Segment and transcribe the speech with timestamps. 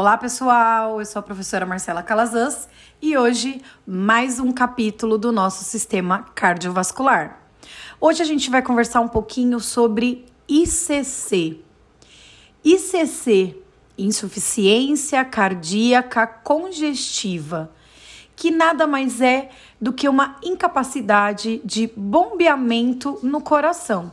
[0.00, 0.98] Olá, pessoal!
[0.98, 2.66] Eu sou a professora Marcela Calazans
[3.02, 7.38] e hoje mais um capítulo do nosso sistema cardiovascular.
[8.00, 11.60] Hoje a gente vai conversar um pouquinho sobre ICC.
[12.64, 13.62] ICC,
[13.98, 17.70] insuficiência cardíaca congestiva,
[18.34, 24.10] que nada mais é do que uma incapacidade de bombeamento no coração.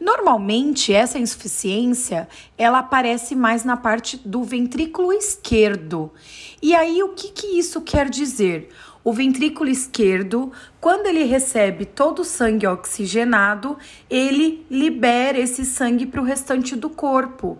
[0.00, 6.12] Normalmente, essa insuficiência, ela aparece mais na parte do ventrículo esquerdo.
[6.60, 8.70] E aí, o que, que isso quer dizer?
[9.04, 13.76] O ventrículo esquerdo, quando ele recebe todo o sangue oxigenado,
[14.08, 17.58] ele libera esse sangue para o restante do corpo.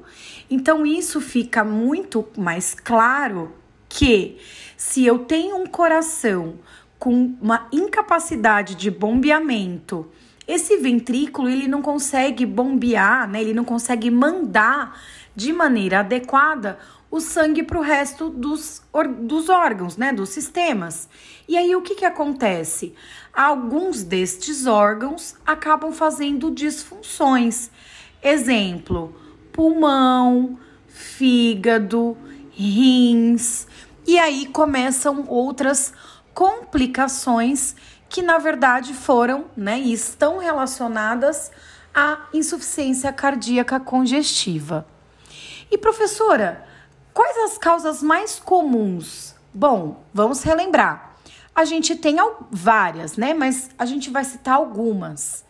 [0.50, 3.52] Então, isso fica muito mais claro
[3.88, 4.38] que
[4.76, 6.54] se eu tenho um coração
[6.98, 10.10] com uma incapacidade de bombeamento
[10.46, 13.40] esse ventrículo ele não consegue bombear, né?
[13.40, 15.00] Ele não consegue mandar
[15.34, 16.78] de maneira adequada
[17.10, 18.82] o sangue para o resto dos,
[19.20, 20.12] dos órgãos, né?
[20.12, 21.08] Dos sistemas.
[21.48, 22.94] E aí o que, que acontece?
[23.32, 27.70] Alguns destes órgãos acabam fazendo disfunções.
[28.22, 29.14] Exemplo:
[29.52, 32.16] pulmão, fígado,
[32.50, 33.66] rins.
[34.06, 35.94] E aí começam outras
[36.34, 37.76] complicações
[38.14, 41.50] que na verdade foram, né, e estão relacionadas
[41.92, 44.86] à insuficiência cardíaca congestiva.
[45.68, 46.64] E professora,
[47.12, 49.34] quais as causas mais comuns?
[49.52, 51.16] Bom, vamos relembrar.
[51.52, 52.18] A gente tem
[52.52, 55.44] várias, né, mas a gente vai citar algumas.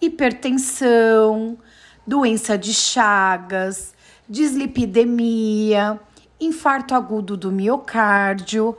[0.00, 1.56] Hipertensão,
[2.04, 3.94] doença de Chagas,
[4.28, 6.00] dislipidemia,
[6.40, 8.76] infarto agudo do miocárdio,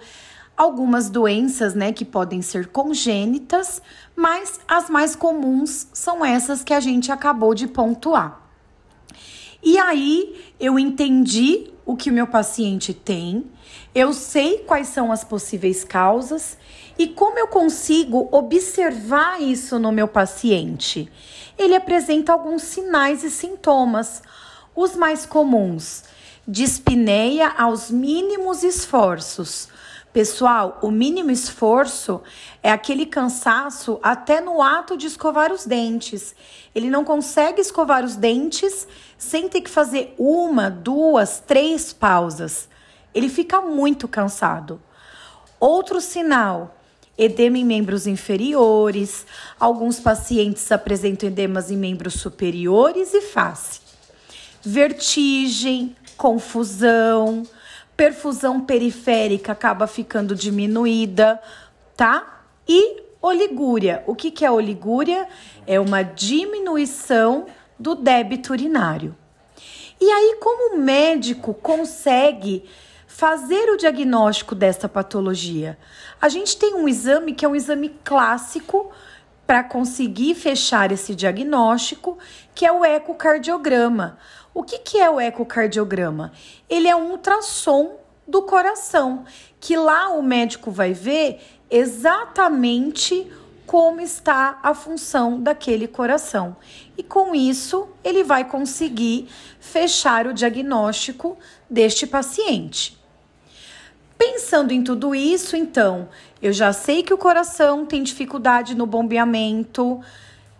[0.63, 3.81] algumas doenças, né, que podem ser congênitas,
[4.15, 8.41] mas as mais comuns são essas que a gente acabou de pontuar.
[9.61, 13.45] E aí eu entendi o que o meu paciente tem,
[13.93, 16.57] eu sei quais são as possíveis causas
[16.97, 21.11] e como eu consigo observar isso no meu paciente.
[21.57, 24.21] Ele apresenta alguns sinais e sintomas,
[24.75, 26.03] os mais comuns:
[26.47, 29.69] dispneia aos mínimos esforços
[30.13, 32.21] Pessoal, o mínimo esforço
[32.61, 36.35] é aquele cansaço até no ato de escovar os dentes.
[36.75, 38.87] Ele não consegue escovar os dentes
[39.17, 42.69] sem ter que fazer uma, duas, três pausas.
[43.11, 44.79] Ele fica muito cansado.
[45.59, 46.77] Outro sinal:
[47.17, 49.25] edema em membros inferiores.
[49.59, 53.81] Alguns pacientes apresentam edemas em membros superiores e face.
[54.61, 57.47] Vertigem, confusão
[57.95, 61.41] perfusão periférica acaba ficando diminuída,
[61.95, 62.43] tá?
[62.67, 64.03] E oligúria.
[64.05, 65.27] O que, que é oligúria?
[65.65, 67.45] É uma diminuição
[67.79, 69.15] do débito urinário.
[69.99, 72.65] E aí, como o médico consegue
[73.07, 75.77] fazer o diagnóstico dessa patologia?
[76.19, 78.91] A gente tem um exame que é um exame clássico
[79.45, 82.17] para conseguir fechar esse diagnóstico,
[82.55, 84.17] que é o ecocardiograma.
[84.53, 86.31] O que, que é o ecocardiograma?
[86.69, 87.97] Ele é um ultrassom
[88.27, 89.25] do coração,
[89.59, 93.29] que lá o médico vai ver exatamente
[93.65, 96.55] como está a função daquele coração.
[96.95, 99.27] E com isso, ele vai conseguir
[99.59, 101.37] fechar o diagnóstico
[101.69, 103.01] deste paciente.
[104.17, 106.07] Pensando em tudo isso, então,
[106.41, 109.99] eu já sei que o coração tem dificuldade no bombeamento,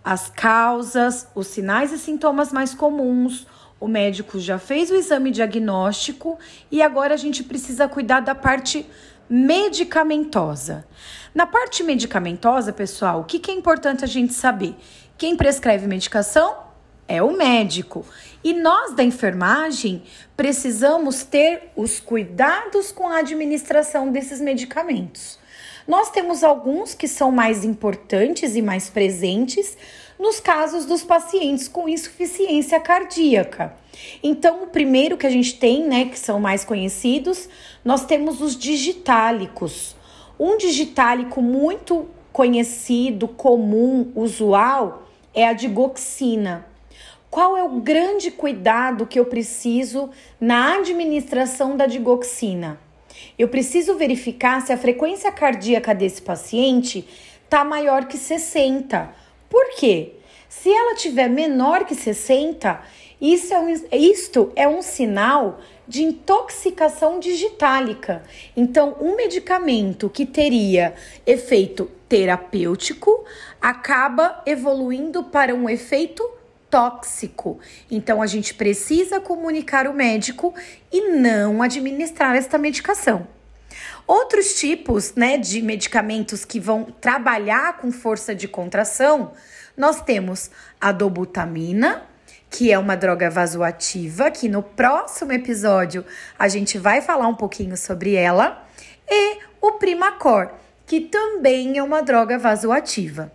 [0.03, 3.45] as causas, os sinais e sintomas mais comuns,
[3.83, 6.39] o médico já fez o exame diagnóstico
[6.71, 8.85] e agora a gente precisa cuidar da parte
[9.29, 10.87] medicamentosa.
[11.35, 14.73] Na parte medicamentosa, pessoal, o que, que é importante a gente saber?
[15.17, 16.55] Quem prescreve medicação
[17.09, 18.05] é o médico.
[18.41, 20.03] E nós da enfermagem
[20.37, 25.37] precisamos ter os cuidados com a administração desses medicamentos.
[25.87, 29.77] Nós temos alguns que são mais importantes e mais presentes,
[30.17, 33.75] nos casos dos pacientes com insuficiência cardíaca.
[34.23, 37.49] Então, o primeiro que a gente tem, né, que são mais conhecidos,
[37.83, 39.95] nós temos os digitálicos.
[40.39, 45.03] Um digitálico muito conhecido, comum, usual,
[45.33, 46.65] é a digoxina.
[47.29, 50.09] Qual é o grande cuidado que eu preciso
[50.39, 52.79] na administração da digoxina?
[53.37, 57.07] Eu preciso verificar se a frequência cardíaca desse paciente
[57.45, 59.23] está maior que 60
[59.53, 60.13] por quê?
[60.49, 62.81] Se ela tiver menor que 60,
[63.21, 68.23] isso é um, isto é um sinal de intoxicação digitálica.
[68.57, 73.23] Então, um medicamento que teria efeito terapêutico
[73.61, 76.27] acaba evoluindo para um efeito
[76.73, 77.59] tóxico.
[77.91, 80.55] Então a gente precisa comunicar o médico
[80.91, 83.27] e não administrar esta medicação.
[84.07, 89.33] Outros tipos, né, de medicamentos que vão trabalhar com força de contração,
[89.77, 90.49] nós temos
[90.81, 92.07] a dobutamina,
[92.49, 96.03] que é uma droga vasoativa, que no próximo episódio
[96.39, 98.67] a gente vai falar um pouquinho sobre ela,
[99.07, 100.49] e o Primacor,
[100.87, 103.31] que também é uma droga vasoativa.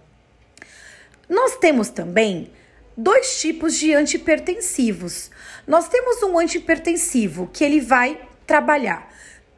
[1.28, 2.50] Nós temos também
[2.98, 5.30] dois tipos de antipertensivos.
[5.64, 9.08] Nós temos um antipertensivo que ele vai trabalhar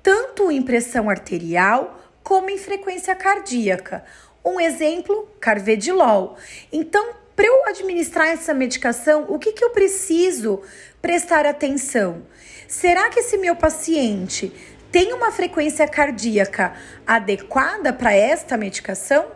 [0.03, 4.05] tanto em pressão arterial como em frequência cardíaca.
[4.45, 6.37] Um exemplo, carvedilol.
[6.71, 10.63] Então, para eu administrar essa medicação, o que, que eu preciso
[11.01, 12.23] prestar atenção?
[12.69, 14.53] Será que esse meu paciente
[14.93, 16.75] tem uma frequência cardíaca
[17.07, 19.27] adequada para esta medicação?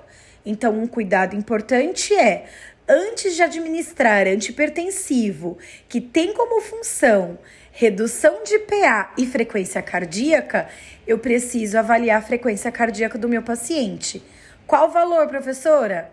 [0.44, 2.46] Então, um cuidado importante é
[2.88, 5.58] antes de administrar antipertensivo,
[5.88, 7.38] que tem como função
[7.72, 10.68] redução de PA e frequência cardíaca,
[11.06, 14.22] eu preciso avaliar a frequência cardíaca do meu paciente.
[14.66, 16.12] Qual o valor, professora?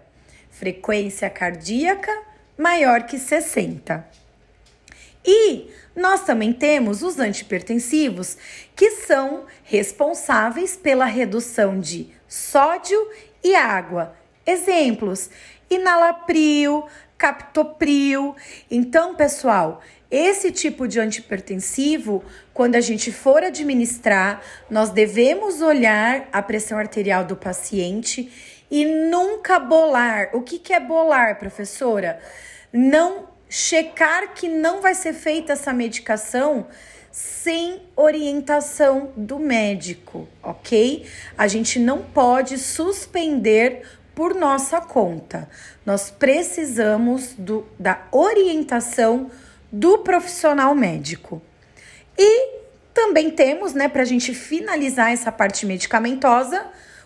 [0.49, 2.11] Frequência cardíaca
[2.57, 4.05] maior que 60.
[5.23, 8.37] E nós também temos os antipertensivos,
[8.75, 13.07] que são responsáveis pela redução de sódio
[13.43, 14.15] e água.
[14.45, 15.29] Exemplos:
[15.69, 16.85] inalapril,
[17.17, 18.35] captopril.
[18.69, 22.23] Então, pessoal, esse tipo de antipertensivo,
[22.53, 28.29] quando a gente for administrar, nós devemos olhar a pressão arterial do paciente
[28.69, 30.29] e nunca bolar.
[30.33, 32.19] O que, que é bolar, professora?
[32.73, 36.67] Não checar que não vai ser feita essa medicação
[37.11, 41.05] sem orientação do médico, ok?
[41.37, 45.49] A gente não pode suspender por nossa conta.
[45.85, 49.31] Nós precisamos do, da orientação
[49.71, 51.41] do profissional médico.
[52.17, 52.59] E
[52.93, 56.65] também temos, né, para a gente finalizar essa parte medicamentosa,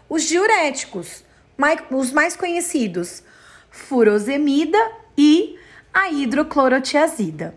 [0.09, 1.23] os diuréticos,
[1.57, 3.23] mais, os mais conhecidos,
[3.69, 4.79] furosemida
[5.17, 5.57] e
[5.93, 7.55] a hidroclorotiazida.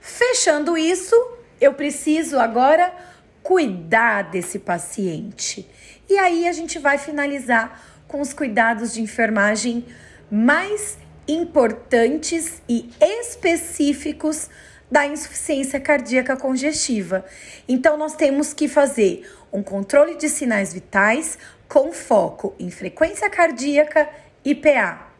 [0.00, 1.14] Fechando isso,
[1.60, 2.94] eu preciso agora
[3.42, 5.68] cuidar desse paciente.
[6.08, 9.84] E aí a gente vai finalizar com os cuidados de enfermagem
[10.30, 10.98] mais
[11.28, 14.48] importantes e específicos
[14.90, 17.24] da insuficiência cardíaca congestiva.
[17.68, 21.38] Então, nós temos que fazer um controle de sinais vitais
[21.68, 24.08] com foco em frequência cardíaca
[24.44, 25.10] e PA.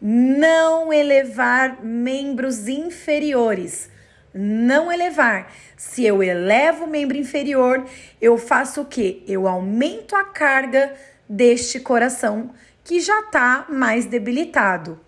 [0.00, 3.90] Não elevar membros inferiores.
[4.32, 5.52] Não elevar.
[5.76, 7.86] Se eu elevo o membro inferior,
[8.20, 9.22] eu faço o quê?
[9.26, 10.94] Eu aumento a carga
[11.28, 12.50] deste coração
[12.84, 15.00] que já está mais debilitado.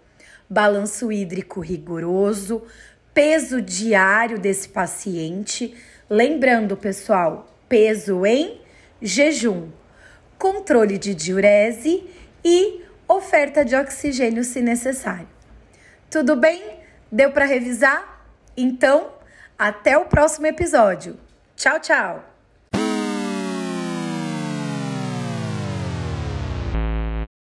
[0.50, 2.62] Balanço hídrico rigoroso,
[3.14, 5.76] peso diário desse paciente.
[6.08, 8.60] Lembrando, pessoal, peso em
[9.00, 9.68] jejum,
[10.38, 12.04] controle de diurese
[12.44, 15.28] e oferta de oxigênio se necessário.
[16.10, 16.78] Tudo bem?
[17.10, 18.24] Deu para revisar?
[18.56, 19.12] Então,
[19.58, 21.18] até o próximo episódio.
[21.56, 22.37] Tchau, tchau!